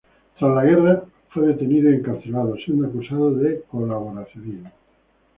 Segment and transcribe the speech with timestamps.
[0.39, 4.71] Tras la guerra fue detenido y encarcelado, siendo acusado de colaboracionismo.